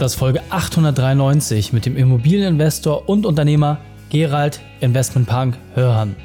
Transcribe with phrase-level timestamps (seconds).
[0.00, 3.76] Das ist Folge 893 mit dem Immobilieninvestor und Unternehmer
[4.08, 6.16] Gerald Investmentpunk Hörhan.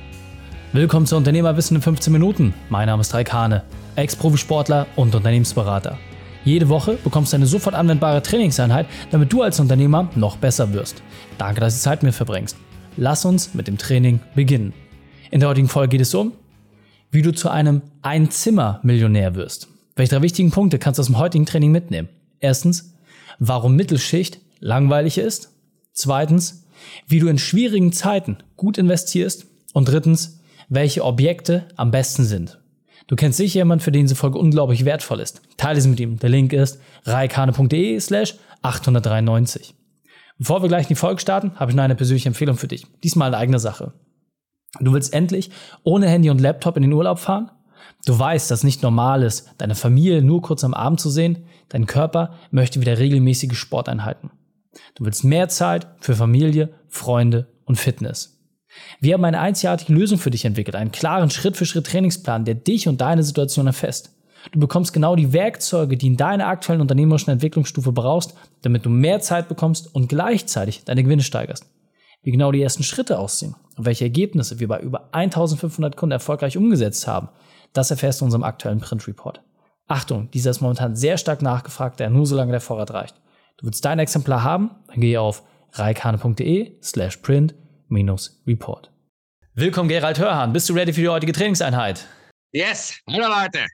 [0.72, 2.54] Willkommen zu Unternehmerwissen in 15 Minuten.
[2.70, 3.64] Mein Name ist Raik Hane,
[3.98, 5.98] Ex-Profisportler und Unternehmensberater.
[6.46, 11.04] Jede Woche bekommst du eine sofort anwendbare Trainingseinheit, damit du als Unternehmer noch besser wirst.
[11.38, 12.56] Danke, dass du Zeit mit mir verbringst.
[12.96, 14.72] Lass uns mit dem Training beginnen.
[15.32, 16.32] In der heutigen Folge geht es um,
[17.12, 19.68] wie du zu einem Einzimmer-Millionär wirst.
[19.98, 22.08] Welche drei wichtigen Punkte kannst du aus dem heutigen Training mitnehmen?
[22.40, 22.95] Erstens,
[23.40, 25.52] warum Mittelschicht langweilig ist.
[25.94, 26.66] Zweitens,
[27.08, 29.48] wie du in schwierigen Zeiten gut investierst.
[29.74, 32.60] Und drittens, welche Objekte am besten sind.
[33.08, 35.42] Du kennst sicher jemanden, für den diese Folge unglaublich wertvoll ist.
[35.58, 36.18] Teile sie mit ihm.
[36.18, 39.76] Der Link ist reikane.de slash 893.
[40.38, 42.88] Bevor wir gleich in die Folge starten, habe ich noch eine persönliche Empfehlung für dich.
[43.04, 43.94] Diesmal eine eigene Sache.
[44.80, 45.52] Du willst endlich
[45.84, 47.52] ohne Handy und Laptop in den Urlaub fahren?
[48.06, 51.46] Du weißt, dass nicht normal ist, deine Familie nur kurz am Abend zu sehen.
[51.70, 54.30] Dein Körper möchte wieder regelmäßige Sporteinheiten.
[54.94, 58.40] Du willst mehr Zeit für Familie, Freunde und Fitness.
[59.00, 63.24] Wir haben eine einzigartige Lösung für dich entwickelt, einen klaren Schritt-für-Schritt-Trainingsplan, der dich und deine
[63.24, 64.12] Situation erfasst.
[64.52, 69.22] Du bekommst genau die Werkzeuge, die in deiner aktuellen unternehmerischen Entwicklungsstufe brauchst, damit du mehr
[69.22, 71.66] Zeit bekommst und gleichzeitig deine Gewinne steigerst.
[72.22, 76.58] Wie genau die ersten Schritte aussehen und welche Ergebnisse wir bei über 1500 Kunden erfolgreich
[76.58, 77.30] umgesetzt haben,
[77.78, 79.42] das erfährst du in unserem aktuellen Print Report.
[79.88, 83.16] Achtung, dieser ist momentan sehr stark nachgefragt, der nur solange der Vorrat reicht.
[83.58, 84.72] Du willst dein Exemplar haben?
[84.88, 88.92] Dann gehe auf reikane.de slash print-report.
[89.54, 90.54] Willkommen Gerald Hörhan.
[90.54, 92.08] Bist du ready für die heutige Trainingseinheit?
[92.52, 93.66] Yes, hallo Leute.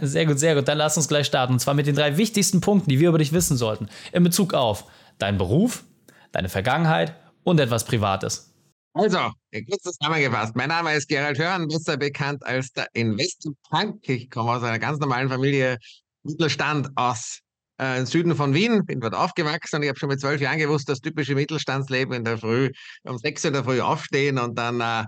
[0.06, 0.68] sehr gut, sehr gut.
[0.68, 1.54] Dann lass uns gleich starten.
[1.54, 3.88] Und zwar mit den drei wichtigsten Punkten, die wir über dich wissen sollten.
[4.12, 4.84] In Bezug auf
[5.18, 5.84] deinen Beruf,
[6.32, 8.49] deine Vergangenheit und etwas Privates.
[8.92, 10.56] Also, kurz zusammengefasst.
[10.56, 14.08] Mein Name ist Gerald Hörn, besser bekannt als der Investor Punk.
[14.08, 15.78] Ich komme aus einer ganz normalen Familie,
[16.24, 17.38] Mittelstand aus
[17.78, 20.88] äh, Süden von Wien, bin dort aufgewachsen und ich habe schon mit zwölf Jahren gewusst,
[20.88, 22.70] das typische Mittelstandsleben in der Früh,
[23.04, 25.04] um sechs in der Früh aufstehen und dann äh,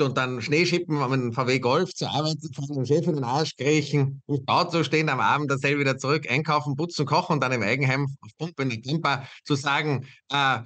[0.00, 3.24] und dann Schneeschippen um einen VW Golf zur Arbeit zu fahren, dem Chef in den
[3.24, 7.40] Arsch kriechen, im Stau zu stehen, am Abend dasselbe wieder zurück, einkaufen, putzen, kochen und
[7.42, 10.60] dann im Eigenheim auf Pumpe in der Camper zu sagen, äh,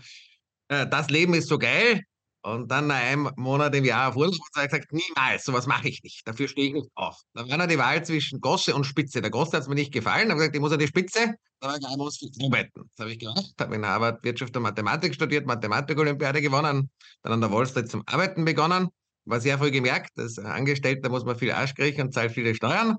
[0.69, 2.02] äh, das Leben ist so geil,
[2.46, 5.88] und dann nach einem Monat im Jahr auf Urlaub und habe gesagt, niemals, sowas mache
[5.88, 6.26] ich nicht.
[6.28, 7.20] Dafür stehe ich nicht auf.
[7.34, 9.20] Da war noch die Wahl zwischen Gosse und Spitze.
[9.20, 10.30] Der Gosse hat es mir nicht gefallen.
[10.30, 11.34] Habe gesagt, ich muss an die Spitze.
[11.60, 12.88] War ich ich muss arbeiten.
[12.90, 13.52] Das habe ich gemacht.
[13.58, 16.88] Habe in Harvard Wirtschaft und Mathematik studiert, Mathematik-Olympiade gewonnen.
[17.22, 18.90] Dann an der Wall Street zum Arbeiten begonnen.
[19.24, 22.98] War sehr früh gemerkt, als Angestellter muss man viel Arsch kriechen und zahlt viele Steuern.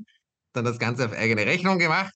[0.52, 2.14] Dann das Ganze auf eigene Rechnung gemacht.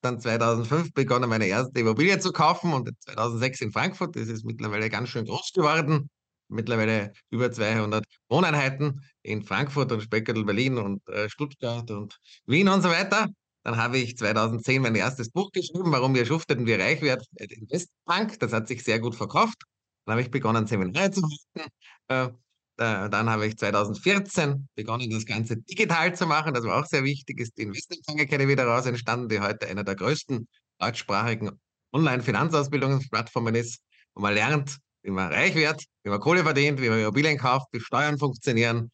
[0.00, 4.16] Dann 2005 begonnen, meine erste Immobilie zu kaufen und 2006 in Frankfurt.
[4.16, 6.08] Das ist mittlerweile ganz schön groß geworden
[6.52, 12.82] mittlerweile über 200 Wohneinheiten in Frankfurt und Speckerl, Berlin und äh, Stuttgart und Wien und
[12.82, 13.28] so weiter.
[13.64, 18.38] Dann habe ich 2010 mein erstes Buch geschrieben, warum wir schufteten, wie reich werden, Investbank.
[18.40, 19.62] Das hat sich sehr gut verkauft.
[20.04, 22.38] Dann habe ich begonnen, Seminare zu halten.
[22.78, 26.54] Äh, dann habe ich 2014 begonnen, das Ganze digital zu machen.
[26.54, 27.38] Das war auch sehr wichtig.
[27.38, 30.48] Ist die Investmentbank Academy daraus entstanden, die heute einer der größten
[30.78, 31.60] deutschsprachigen
[31.92, 33.82] Online-Finanzausbildungsplattformen ist,
[34.14, 37.66] wo man lernt, wie man reich wird, wie man Kohle verdient, wie man Immobilien kauft,
[37.72, 38.90] wie Steuern funktionieren,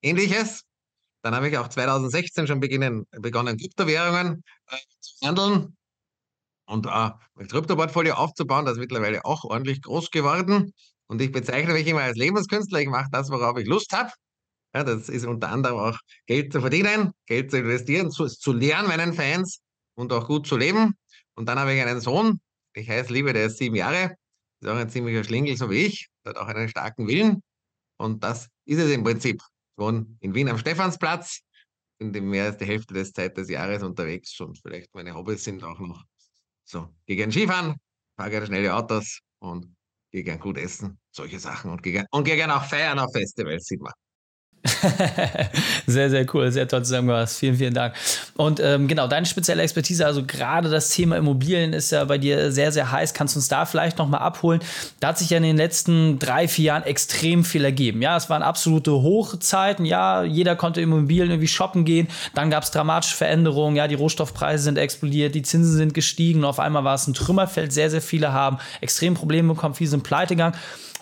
[0.00, 0.62] ähnliches.
[1.22, 5.76] Dann habe ich auch 2016 schon beginnen, begonnen, Kryptowährungen äh, zu handeln
[6.66, 8.64] und äh, ein Kryptoportfolio aufzubauen.
[8.64, 10.72] Das ist mittlerweile auch ordentlich groß geworden.
[11.06, 12.80] Und ich bezeichne mich immer als Lebenskünstler.
[12.80, 14.10] Ich mache das, worauf ich Lust habe.
[14.74, 18.88] Ja, das ist unter anderem auch Geld zu verdienen, Geld zu investieren, zu, zu lernen
[18.88, 19.60] meinen Fans
[19.94, 20.94] und auch gut zu leben.
[21.34, 22.40] Und dann habe ich einen Sohn,
[22.74, 24.16] ich heiße Liebe, der ist sieben Jahre
[24.62, 27.42] ist auch ein ziemlicher Schlingel, so wie ich, hat auch einen starken Willen.
[27.98, 29.40] Und das ist es im Prinzip.
[29.40, 31.40] Ich wohne in Wien am Stephansplatz,
[31.98, 35.62] bin mehr als die Hälfte des Zeit des Jahres unterwegs und vielleicht meine Hobbys sind
[35.62, 36.04] auch noch
[36.64, 37.76] so, gehe gern Skifahren,
[38.16, 39.66] fahre gerne schnelle Autos und
[40.10, 43.66] gehe gern gut essen, solche Sachen und gehe gern, und gern auch feiern auf Festivals,
[43.66, 43.92] sieht man.
[45.86, 47.38] sehr, sehr cool, sehr toll zusammengefasst.
[47.38, 47.94] Vielen, vielen Dank.
[48.36, 52.52] Und ähm, genau, deine spezielle Expertise, also gerade das Thema Immobilien ist ja bei dir
[52.52, 53.12] sehr, sehr heiß.
[53.12, 54.60] Kannst du uns da vielleicht nochmal abholen?
[55.00, 58.02] Da hat sich ja in den letzten drei, vier Jahren extrem viel ergeben.
[58.02, 59.84] Ja, es waren absolute Hochzeiten.
[59.84, 62.06] Ja, jeder konnte Immobilien irgendwie shoppen gehen.
[62.34, 63.74] Dann gab es dramatische Veränderungen.
[63.74, 66.44] Ja, die Rohstoffpreise sind explodiert, die Zinsen sind gestiegen.
[66.44, 67.72] Auf einmal war es ein Trümmerfeld.
[67.72, 70.54] Sehr, sehr viele haben extrem Probleme bekommen, viele sind pleite gegangen.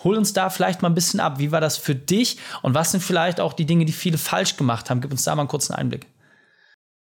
[0.03, 1.39] Hol uns da vielleicht mal ein bisschen ab.
[1.39, 4.57] Wie war das für dich und was sind vielleicht auch die Dinge, die viele falsch
[4.57, 5.01] gemacht haben?
[5.01, 6.07] Gib uns da mal einen kurzen Einblick.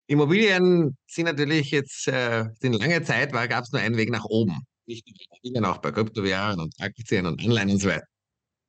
[0.06, 4.66] Immobilien sind natürlich jetzt, äh, in lange Zeit gab es nur einen Weg nach oben.
[4.86, 8.06] Nicht nur Immobilien, auch bei Kryptowährungen und Aktien und Anleihen und so weiter.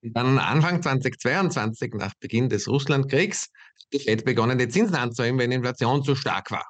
[0.03, 3.49] Dann Anfang 2022, nach Beginn des Russlandkriegs,
[3.93, 6.65] die Fed begonnen, die Zinsen anzuheben, wenn die Inflation zu stark war.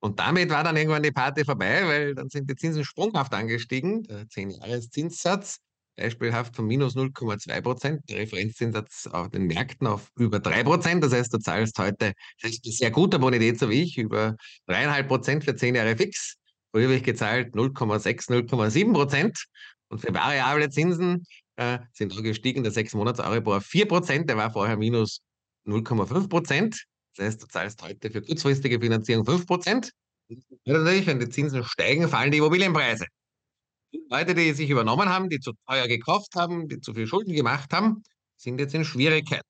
[0.00, 4.02] Und damit war dann irgendwann die Party vorbei, weil dann sind die Zinsen sprunghaft angestiegen.
[4.04, 5.58] Der 10-Jahres-Zinssatz
[5.96, 11.02] beispielhaft von minus 0,2 Prozent, der Referenzzinssatz auf den Märkten auf über 3 Prozent.
[11.02, 12.12] Das heißt, du zahlst heute,
[12.42, 14.36] das ist sehr guter Bonität, so wie ich, über
[14.68, 16.36] 3,5 Prozent für 10 Jahre fix.
[16.70, 19.46] Früher habe ich gezahlt 0,6, 0,7 Prozent.
[19.88, 21.24] Und für variable Zinsen
[21.56, 25.20] äh, sind auch gestiegen, der 6 Monats Euribor auf 4 Prozent, der war vorher minus
[25.66, 26.84] 0,5 Prozent.
[27.16, 29.92] Das heißt, du zahlst heute für kurzfristige Finanzierung 5 Prozent.
[30.64, 33.06] Natürlich, wenn die Zinsen steigen, fallen die Immobilienpreise.
[34.10, 37.72] Leute, die sich übernommen haben, die zu teuer gekauft haben, die zu viel Schulden gemacht
[37.72, 38.02] haben,
[38.36, 39.48] sind jetzt in Schwierigkeiten.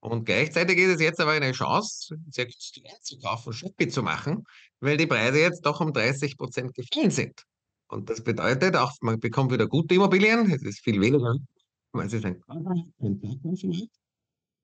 [0.00, 4.44] Und gleichzeitig ist es jetzt aber eine Chance, sehr günstig einzukaufen, Schuppi zu machen,
[4.80, 7.44] weil die Preise jetzt doch um 30 Prozent gefallen sind.
[7.86, 11.36] Und das bedeutet auch, man bekommt wieder gute Immobilien, es ist viel weniger,
[12.04, 12.42] es ist ein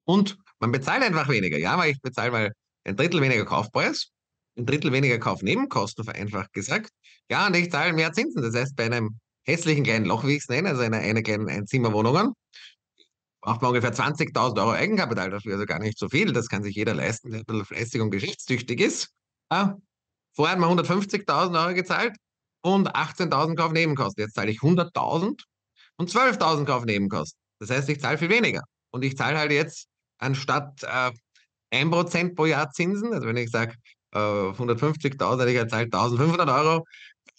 [0.08, 1.58] und man bezahlt einfach weniger.
[1.58, 2.52] Ja, weil ich bezahle mal
[2.84, 4.08] ein Drittel weniger Kaufpreis,
[4.56, 6.90] ein Drittel weniger Kaufnebenkosten, vereinfacht gesagt.
[7.30, 8.42] Ja, und ich zahle mehr Zinsen.
[8.42, 11.48] Das heißt, bei einem hässlichen kleinen Loch, wie ich es nenne, also einer eine kleinen
[11.48, 12.32] Einzimmerwohnungen,
[13.40, 16.32] braucht man ungefähr 20.000 Euro Eigenkapital dafür, also gar nicht so viel.
[16.32, 19.08] Das kann sich jeder leisten, der ein bisschen fleißig und geschäftstüchtig ist.
[19.50, 19.76] Ja,
[20.34, 22.16] vorher hat man 150.000 Euro gezahlt
[22.62, 24.24] und 18.000 Kaufnebenkosten.
[24.24, 25.42] Jetzt zahle ich 100.000
[25.96, 27.38] und 12.000 Kaufnebenkosten.
[27.60, 28.62] Das heißt, ich zahle viel weniger.
[28.90, 29.88] Und ich zahle halt jetzt
[30.18, 31.12] anstatt äh,
[31.72, 33.74] 1% pro Jahr Zinsen, also wenn ich sage,
[34.14, 36.84] 150.000, ich zahle 1500 Euro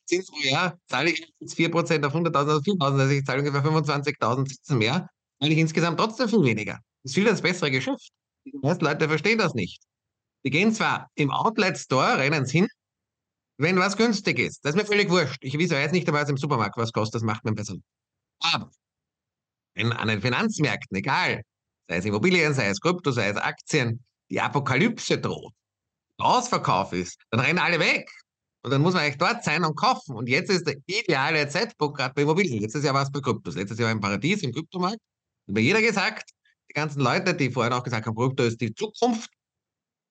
[0.09, 3.63] Zins pro Jahr, zahle ich jetzt 4% auf 100.000, also 4.000, also ich zahle ungefähr
[3.63, 5.09] 25.000 Zinsen mehr,
[5.39, 6.79] zahle ich insgesamt trotzdem viel weniger.
[7.03, 8.09] Das ist viel das bessere Geschäft.
[8.45, 9.81] Die meisten Leute verstehen das nicht.
[10.44, 12.67] Die gehen zwar im Outlet Store, rennen hin,
[13.57, 14.63] wenn was günstig ist.
[14.63, 15.38] Das ist mir völlig wurscht.
[15.41, 17.75] Ich weiß jetzt nicht einmal, was im Supermarkt was kostet, das macht man besser.
[18.39, 18.71] Aber
[19.75, 21.44] wenn an den Finanzmärkten, egal,
[21.88, 25.53] sei es Immobilien, sei es Krypto, sei es Aktien, die Apokalypse droht,
[26.17, 28.09] Ausverkauf ist, dann rennen alle weg.
[28.61, 30.15] Und dann muss man eigentlich dort sein und kaufen.
[30.15, 32.61] Und jetzt ist der ideale Zeitpunkt gerade bei Immobilien.
[32.61, 33.56] Letztes Jahr war es bei Kryptos.
[33.56, 35.00] Letztes Jahr war im Paradies, im Kryptomarkt.
[35.47, 36.31] Und bei jeder gesagt,
[36.69, 39.29] die ganzen Leute, die vorher auch gesagt haben, Krypto ist die Zukunft,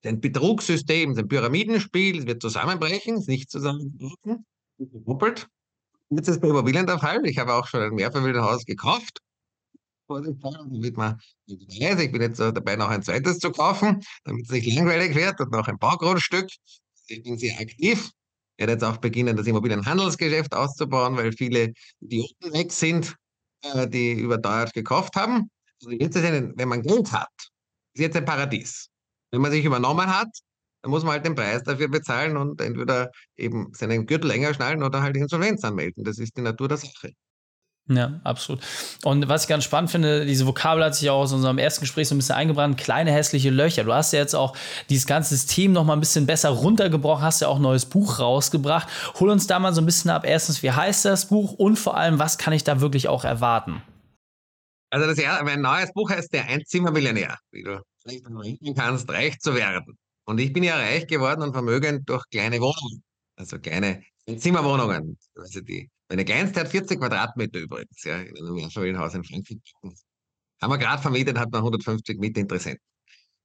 [0.05, 4.47] ein Betrugssystem, ein Pyramidenspiel, es wird zusammenbrechen, ist nicht zusammenbrechen,
[4.79, 5.49] doppelt.
[6.11, 7.27] Jetzt ist es bei Immobilien der Fall.
[7.27, 9.21] Ich habe auch schon ein Mehrfamilienhaus gekauft
[12.01, 15.53] ich bin jetzt dabei, noch ein zweites zu kaufen, damit es nicht langweilig wird und
[15.53, 16.49] noch ein Baugrundstück.
[17.09, 18.11] Ich bin sehr aktiv.
[18.59, 23.15] Werde jetzt auch beginnen, das Immobilienhandelsgeschäft auszubauen, weil viele Idioten weg sind,
[23.63, 25.51] äh, die überteuert gekauft haben.
[25.81, 27.31] Also jetzt ist ein, wenn man Geld hat,
[27.95, 28.89] ist jetzt ein Paradies.
[29.31, 30.29] Wenn man sich übernommen hat,
[30.83, 34.83] dann muss man halt den Preis dafür bezahlen und entweder eben seinen Gürtel länger schnallen
[34.83, 36.05] oder halt Insolvenz anmelden.
[36.05, 37.13] Das ist die Natur der Sache.
[37.91, 38.61] Ja, absolut.
[39.03, 42.07] Und was ich ganz spannend finde, diese Vokabel hat sich auch aus unserem ersten Gespräch
[42.07, 43.85] so ein bisschen eingebrannt, kleine hässliche Löcher.
[43.85, 44.55] Du hast ja jetzt auch
[44.91, 48.19] dieses ganze System noch mal ein bisschen besser runtergebrochen, hast ja auch ein neues Buch
[48.19, 48.89] rausgebracht.
[49.19, 50.27] Hol uns da mal so ein bisschen ab.
[50.27, 53.81] Erstens, wie heißt das Buch und vor allem, was kann ich da wirklich auch erwarten?
[54.91, 59.39] Also das erste, mein neues Buch heißt Der Einzimmermillionär, wie du vielleicht denken kannst, reich
[59.39, 59.97] zu werden.
[60.27, 63.03] Und ich bin ja reich geworden und vermögend durch kleine Wohnungen,
[63.37, 64.03] also kleine
[64.37, 65.17] Zimmerwohnungen.
[65.35, 69.59] Also die meine kleinste hat 40 Quadratmeter übrigens, ja, in einem Mehrfamilienhaus in Frankfurt.
[70.61, 72.83] Haben wir gerade vermietet, hat man 150 Mietinteressenten.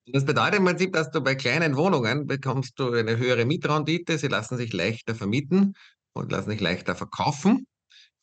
[0.08, 4.28] Das bedeutet im Prinzip, dass du bei kleinen Wohnungen bekommst du eine höhere Mietrendite, sie
[4.28, 5.76] lassen sich leichter vermieten
[6.14, 7.68] und lassen sich leichter verkaufen.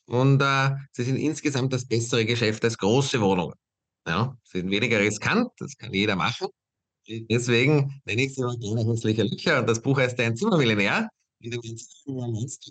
[0.07, 3.55] Und äh, sie sind insgesamt das bessere Geschäft als große Wohnungen.
[4.07, 6.49] Ja, sie sind weniger riskant, das kann jeder machen.
[7.07, 9.61] Deswegen nenne ich sie immer kleine hässliche Löcher.
[9.61, 11.09] Und das Buch heißt Ein Zimmermillionär
[11.41, 12.07] wie du jetzt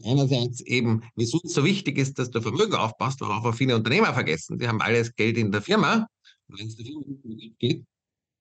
[0.06, 4.60] einerseits eben, wieso es so wichtig ist, dass du Vermögen aufpasst, worauf viele Unternehmer vergessen.
[4.60, 6.08] Die haben alles Geld in der Firma.
[6.48, 7.84] Wenn es der Firma nicht geht,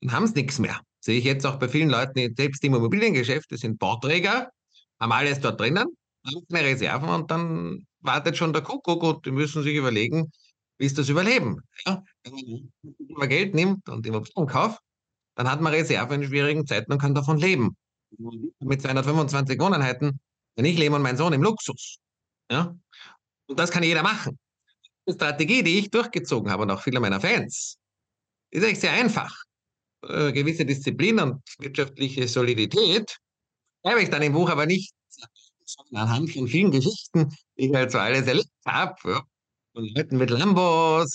[0.03, 0.81] dann haben sie nichts mehr.
[1.01, 4.51] Sehe ich jetzt auch bei vielen Leuten, selbst im Immobiliengeschäft, die sind Bauträger,
[5.01, 5.87] haben alles dort drinnen,
[6.27, 10.31] haben keine Reserven und dann wartet schon der Kuckuck und die müssen sich überlegen,
[10.79, 11.63] wie ist das Überleben?
[11.87, 12.71] Ja, wenn
[13.17, 14.81] man Geld nimmt und Immobilien kauft,
[15.37, 17.77] dann hat man Reserven in schwierigen Zeiten und kann davon leben
[18.61, 20.21] mit 225 Wohneinheiten,
[20.57, 21.99] wenn ich lebe und mein Sohn im Luxus.
[22.51, 22.77] Ja?
[23.47, 24.39] Und das kann jeder machen.
[25.07, 27.77] Die Strategie, die ich durchgezogen habe und auch viele meiner Fans,
[28.51, 29.35] ist eigentlich sehr einfach.
[30.03, 33.19] Äh, gewisse Disziplin und wirtschaftliche Solidität
[33.83, 34.93] schreibe ich dann im Buch aber nicht
[35.93, 38.97] anhand von vielen Geschichten, die ich halt so alles erlebt habe.
[39.05, 39.23] Ja.
[39.75, 41.13] Von Leuten mit Lambos,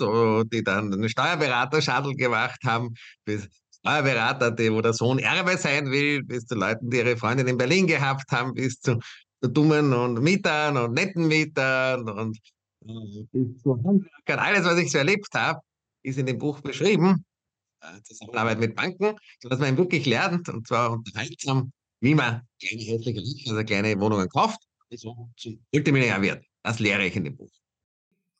[0.51, 2.93] die dann einen Steuerberater-Shuttle gemacht haben,
[3.25, 3.47] bis
[3.83, 7.57] Steuerberater, die, wo der Sohn Erbe sein will, bis zu Leuten, die ihre Freundin in
[7.57, 8.97] Berlin gehabt haben, bis zu,
[9.41, 12.37] dummen und Mietern und netten Mietern und
[12.85, 14.39] äh, bis zu Handwerkern.
[14.39, 15.59] Alles, was ich so erlebt habe,
[16.01, 17.25] ist in dem Buch beschrieben.
[17.81, 23.21] Äh, Zusammenarbeit mit Banken, sodass man wirklich lernt, und zwar unterhaltsam, wie man kleine hässliche
[23.49, 24.61] also kleine Wohnungen kauft,
[24.91, 26.45] so zum Multimillionär wird.
[26.61, 27.51] Das lehre ich in dem Buch.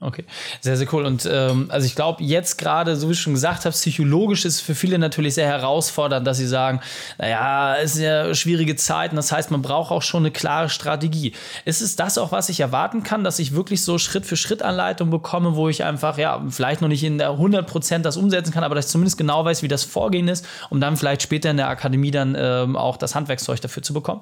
[0.03, 0.25] Okay,
[0.59, 1.05] sehr, sehr cool.
[1.05, 4.55] Und ähm, also ich glaube, jetzt gerade, so wie ich schon gesagt habe, psychologisch ist
[4.55, 6.81] es für viele natürlich sehr herausfordernd, dass sie sagen,
[7.17, 11.31] naja, es sind ja schwierige Zeiten, das heißt, man braucht auch schon eine klare Strategie.
[11.63, 14.61] Ist es das auch, was ich erwarten kann, dass ich wirklich so Schritt für Schritt
[14.61, 18.65] Anleitung bekomme, wo ich einfach, ja, vielleicht noch nicht in der 100% das umsetzen kann,
[18.65, 21.55] aber dass ich zumindest genau weiß, wie das Vorgehen ist, um dann vielleicht später in
[21.55, 24.21] der Akademie dann ähm, auch das Handwerkszeug dafür zu bekommen?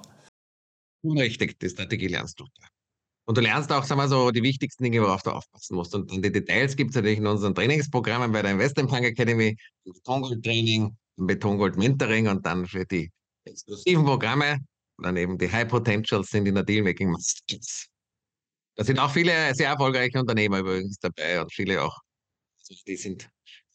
[1.03, 2.45] Richtig, die Strategie lernst du.
[3.31, 5.95] Und du lernst auch, sagen wir so, die wichtigsten Dinge, worauf du aufpassen musst.
[5.95, 10.43] Und die Details gibt es natürlich in unseren Trainingsprogrammen bei der Investment Punk Academy, Betongold
[10.43, 13.09] Training, Betongold Mentoring und dann für die
[13.45, 14.57] exklusiven Programme,
[14.97, 17.87] dann eben die High Potentials sind in der Dealmaking Masters.
[18.75, 21.97] Da sind auch viele sehr erfolgreiche Unternehmer übrigens dabei und viele auch,
[22.59, 23.29] also die sind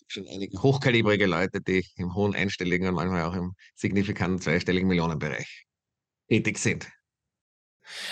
[0.07, 5.65] schon einige hochkalibrige Leute, die im hohen einstelligen und manchmal auch im signifikanten zweistelligen Millionenbereich
[6.29, 6.87] tätig sind.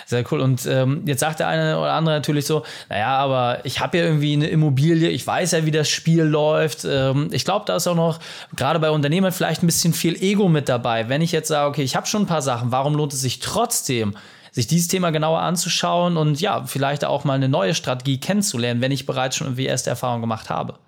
[0.06, 0.40] Sehr cool.
[0.40, 4.04] Und ähm, jetzt sagt der eine oder andere natürlich so, naja, aber ich habe ja
[4.04, 6.84] irgendwie eine Immobilie, ich weiß ja, wie das Spiel läuft.
[6.84, 8.20] Ähm, ich glaube, da ist auch noch
[8.56, 11.08] gerade bei Unternehmern vielleicht ein bisschen viel Ego mit dabei.
[11.08, 13.40] Wenn ich jetzt sage, okay, ich habe schon ein paar Sachen, warum lohnt es sich
[13.40, 14.16] trotzdem,
[14.52, 18.92] sich dieses Thema genauer anzuschauen und ja, vielleicht auch mal eine neue Strategie kennenzulernen, wenn
[18.92, 20.78] ich bereits schon irgendwie erste Erfahrungen gemacht habe?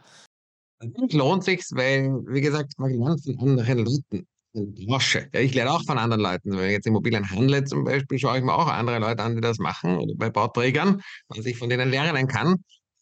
[1.11, 4.27] Lohnt sich, weil, wie gesagt, man lernt von anderen Leuten.
[4.57, 5.29] Branche.
[5.35, 6.57] Ja, ich lerne auch von anderen Leuten.
[6.57, 9.41] Wenn ich jetzt Immobilien handle zum Beispiel, schaue ich mir auch andere Leute an, die
[9.41, 12.57] das machen oder bei Bauträgern, was ich von denen lernen kann,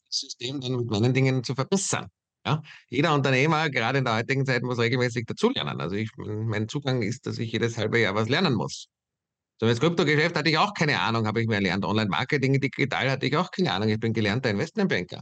[0.09, 2.09] das System dann mit meinen Dingen zu verbessern.
[2.47, 5.81] Ja, jeder Unternehmer, gerade in der heutigen Zeit, muss regelmäßig dazulernen.
[5.81, 8.89] Also ich, mein Zugang ist, dass ich jedes halbe Jahr was lernen muss.
[9.61, 11.85] So das Kryptogeschäft hatte ich auch keine Ahnung, habe ich mir erlernt.
[11.85, 13.89] Online-Marketing digital hatte ich auch keine Ahnung.
[13.89, 15.21] Ich bin gelernter Investmentbanker.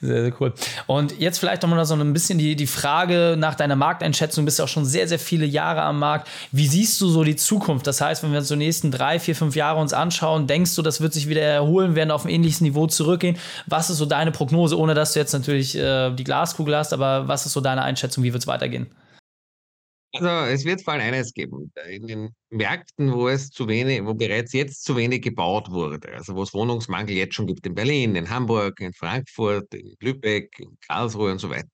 [0.00, 0.52] Sehr, sehr cool.
[0.86, 4.44] Und jetzt vielleicht nochmal so ein bisschen die, die Frage nach deiner Markteinschätzung.
[4.44, 6.28] Du bist ja auch schon sehr, sehr viele Jahre am Markt.
[6.52, 7.86] Wie siehst du so die Zukunft?
[7.86, 10.82] Das heißt, wenn wir uns die nächsten drei, vier, fünf Jahre uns anschauen, denkst du,
[10.82, 13.38] das wird sich wieder erholen, werden auf ein ähnliches Niveau zurückgehen?
[13.66, 17.26] Was ist so deine Prognose, ohne dass du jetzt natürlich äh, die Glaskugel hast, aber
[17.26, 18.22] was ist so deine Einschätzung?
[18.22, 18.86] Wie wird es weitergehen?
[20.20, 21.72] Also es wird vor allem eines geben.
[21.88, 26.34] In den Märkten, wo es zu wenig, wo bereits jetzt zu wenig gebaut wurde, also
[26.34, 30.76] wo es Wohnungsmangel jetzt schon gibt in Berlin, in Hamburg, in Frankfurt, in Lübeck, in
[30.86, 31.68] Karlsruhe und so weiter.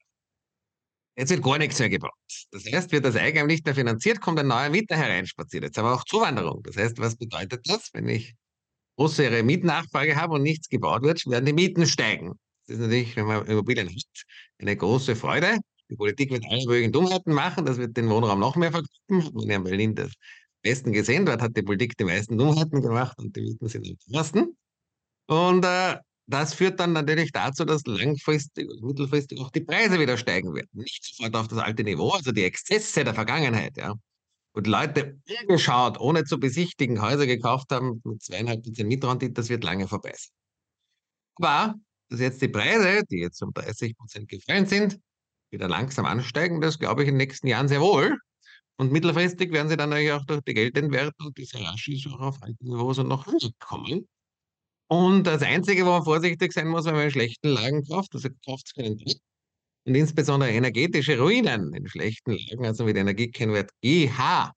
[1.16, 2.10] Jetzt wird gar nichts mehr gebaut.
[2.50, 5.62] Das heißt, wird das Eigenheim nicht mehr finanziert, kommt ein neuer Mieter hereinspaziert.
[5.62, 6.62] Jetzt aber auch Zuwanderung.
[6.64, 7.90] Das heißt, was bedeutet das?
[7.92, 8.34] Wenn ich
[8.96, 12.32] große Mietnachfrage habe und nichts gebaut wird, werden die Mieten steigen.
[12.66, 14.24] Das ist natürlich, wenn man Immobilien hat,
[14.58, 15.58] eine große Freude.
[15.90, 18.72] Die Politik wird alle möglichen Dummheiten machen, das wird den Wohnraum noch mehr.
[18.72, 20.12] Hat man ja in Berlin das
[20.62, 21.26] besten gesehen.
[21.26, 24.56] Dort hat die Politik die meisten Dummheiten gemacht und die Mieten sind am teuersten.
[25.26, 30.16] Und äh, das führt dann natürlich dazu, dass langfristig und mittelfristig auch die Preise wieder
[30.16, 30.70] steigen werden.
[30.72, 33.94] Nicht sofort auf das alte Niveau, also die Exzesse der Vergangenheit, ja.
[34.52, 39.64] Und Leute ungeschaut, ohne zu besichtigen, Häuser gekauft haben mit zweieinhalb Prozent Mietrendite, das wird
[39.64, 40.30] lange vorbei sein.
[41.36, 41.74] Aber,
[42.08, 44.98] dass jetzt die Preise, die jetzt um 30 Prozent gefallen sind,
[45.54, 46.60] wieder langsam ansteigen.
[46.60, 48.18] Das glaube ich in den nächsten Jahren sehr wohl.
[48.76, 52.66] Und mittelfristig werden sie dann natürlich auch durch die Geldentwertung dieser rasch auch auf alten
[52.66, 54.06] Niveaus und noch höher kommen.
[54.88, 58.28] Und das Einzige, wo man vorsichtig sein muss, wenn man in schlechten Lagen kauft, also
[58.44, 59.18] kauft keinen Dreck.
[59.86, 64.52] Und insbesondere energetische Ruinen in schlechten Lagen, also mit Energiekennwert GH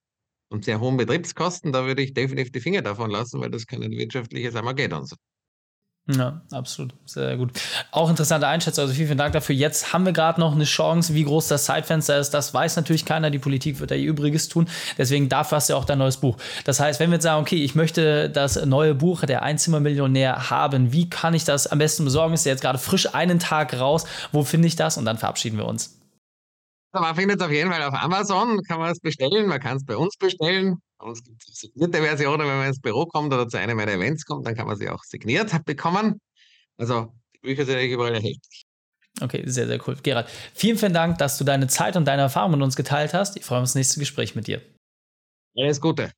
[0.48, 3.82] und sehr hohen Betriebskosten, da würde ich definitiv die Finger davon lassen, weil das kann
[3.82, 5.18] ein wirtschaftliches Armageddon sein.
[6.10, 6.94] Ja, absolut.
[7.04, 7.52] Sehr gut.
[7.90, 8.82] Auch interessante Einschätzung.
[8.82, 9.54] Also vielen, vielen Dank dafür.
[9.54, 12.30] Jetzt haben wir gerade noch eine Chance, wie groß das Zeitfenster ist.
[12.30, 13.30] Das weiß natürlich keiner.
[13.30, 14.70] Die Politik wird da ihr Übriges tun.
[14.96, 16.38] Deswegen hast du ja auch dein neues Buch.
[16.64, 20.94] Das heißt, wenn wir jetzt sagen, okay, ich möchte das neue Buch der Einzimmermillionär haben,
[20.94, 22.32] wie kann ich das am besten besorgen?
[22.32, 24.06] Ist ja jetzt gerade frisch einen Tag raus.
[24.32, 24.96] Wo finde ich das?
[24.96, 26.00] Und dann verabschieden wir uns.
[26.94, 29.46] Man findet es auf jeden Fall auf Amazon, kann man es bestellen.
[29.46, 30.80] Man kann es bei uns bestellen.
[30.98, 33.92] Bei uns gibt es signierte Versionen, wenn man ins Büro kommt oder zu einem meiner
[33.92, 36.20] Events kommt, dann kann man sie auch signiert bekommen.
[36.76, 38.66] Also die Bücher sind eigentlich überall erhältlich.
[39.20, 39.96] Okay, sehr, sehr cool.
[40.02, 43.36] Gerald, vielen, vielen Dank, dass du deine Zeit und deine Erfahrungen mit uns geteilt hast.
[43.36, 44.60] Ich freue mich auf das nächste Gespräch mit dir.
[45.56, 46.12] Alles Gute.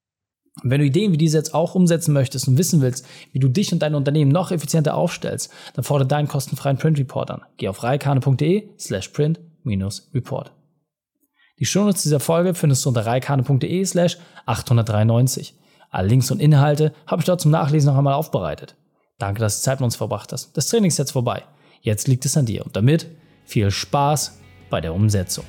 [0.63, 3.73] Wenn du Ideen wie diese jetzt auch umsetzen möchtest und wissen willst, wie du dich
[3.73, 7.43] und dein Unternehmen noch effizienter aufstellst, dann fordere deinen kostenfreien Print Report an.
[7.57, 10.53] Geh auf reikane.de slash print-report.
[11.61, 15.55] Die Shownotes dieser Folge findest du unter reikane.de slash 893.
[15.91, 18.77] Alle Links und Inhalte habe ich dort zum Nachlesen noch einmal aufbereitet.
[19.19, 20.57] Danke, dass du Zeit mit uns verbracht hast.
[20.57, 21.43] Das Training ist jetzt vorbei.
[21.83, 23.07] Jetzt liegt es an dir und damit
[23.45, 24.41] viel Spaß
[24.71, 25.45] bei der Umsetzung.